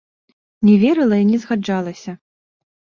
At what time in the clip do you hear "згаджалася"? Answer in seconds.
1.47-2.19